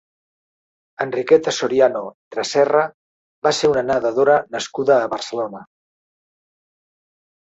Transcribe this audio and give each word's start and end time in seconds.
Enriqueta 1.03 1.51
Soriano 1.57 2.01
Tresserra 2.35 2.81
va 3.49 3.53
ser 3.57 3.71
una 3.75 3.83
nedadora 3.91 4.39
nascuda 4.57 4.99
a 5.03 5.13
Barcelona. 5.13 5.63